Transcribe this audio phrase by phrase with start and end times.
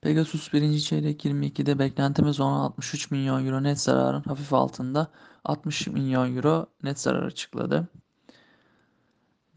[0.00, 5.10] Pegasus birinci çeyrek 22'de beklentimiz olan 63 milyon euro net zararın hafif altında
[5.44, 7.88] 60 milyon euro net zarar açıkladı.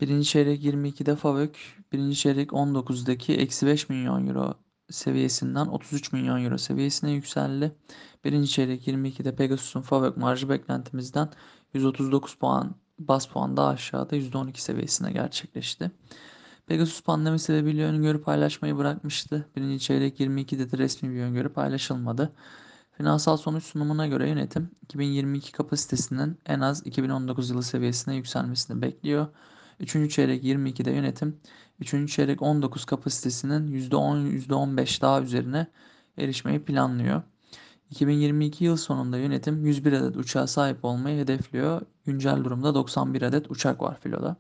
[0.02, 1.58] Birinci çeyrek 22'de FAVÖK
[1.92, 4.54] birinci çeyrek 19'daki eksi 5 milyon euro
[4.90, 7.76] seviyesinden 33 milyon euro seviyesine yükseldi.
[8.26, 11.30] Birinci çeyrek 22'de Pegasus'un FAVÖK marjı beklentimizden
[11.74, 15.92] 139 puan bas puan daha aşağıda %12 seviyesine gerçekleşti.
[16.72, 19.46] Pegasus pandemi sebebiyle öngörü paylaşmayı bırakmıştı.
[19.56, 22.34] Birinci çeyrek 22'de de resmi bir öngörü paylaşılmadı.
[22.92, 29.28] Finansal sonuç sunumuna göre yönetim 2022 kapasitesinin en az 2019 yılı seviyesine yükselmesini bekliyor.
[29.80, 31.38] Üçüncü çeyrek 22'de yönetim
[31.80, 32.14] 3.
[32.14, 35.68] çeyrek 19 kapasitesinin %10 %15 daha üzerine
[36.18, 37.22] erişmeyi planlıyor.
[37.90, 41.82] 2022 yıl sonunda yönetim 101 adet uçağa sahip olmayı hedefliyor.
[42.06, 44.38] Güncel durumda 91 adet uçak var filoda.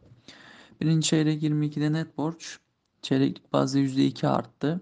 [0.81, 2.59] Birinci çeyrek 22'de net borç
[3.01, 4.81] çeyreklik bazda %2 arttı.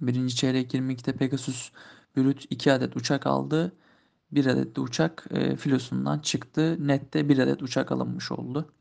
[0.00, 1.70] Birinci çeyrek 22'de Pegasus
[2.16, 3.72] Brüt 2 adet uçak aldı.
[4.32, 6.76] 1 adet de uçak e, filosundan çıktı.
[6.88, 8.72] Nette 1 adet uçak alınmış oldu.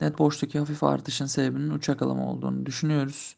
[0.00, 3.36] Net borçtaki hafif artışın sebebinin uçak alımı olduğunu düşünüyoruz.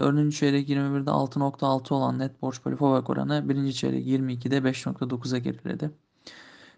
[0.00, 5.90] Dördüncü çeyrek 21'de 6.6 olan net borç bölü FOVAK oranı birinci çeyrek 22'de 5.9'a geriledi.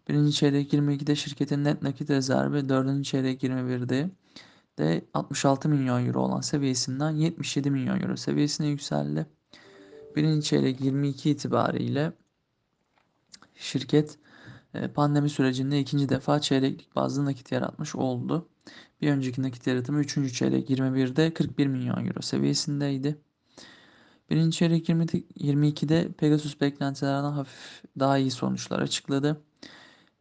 [0.09, 4.11] Birinci çeyrek 22'de şirketin net nakit rezervi dördüncü çeyrek 21'de
[4.79, 9.27] de 66 milyon euro olan seviyesinden 77 milyon euro seviyesine yükseldi.
[10.17, 12.13] Birinci çeyrek 22 itibariyle
[13.55, 14.19] şirket
[14.75, 18.49] e, pandemi sürecinde ikinci defa çeyreklik bazlı nakit yaratmış oldu.
[19.01, 20.35] Bir önceki nakit yaratımı 3.
[20.35, 23.19] çeyrek 21'de 41 milyon euro seviyesindeydi.
[24.31, 29.43] Birinci çeyrek 22'de Pegasus beklentilerden hafif daha iyi sonuçlar açıkladı.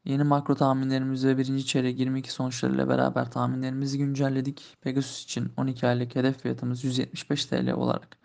[0.08, 4.78] Yeni makro tahminlerimiz ve birinci çeyrek 22 sonuçlarıyla beraber tahminlerimizi güncelledik.
[4.82, 8.18] Pegasus için 12 aylık hedef fiyatımız 175 TL olarak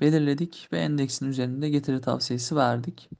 [0.00, 3.10] belirledik ve endeksin üzerinde getiri tavsiyesi verdik.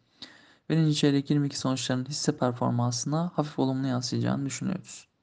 [0.70, 5.08] Birinci çeyrek 22 sonuçlarının hisse performansına hafif olumlu yansıyacağını düşünüyoruz.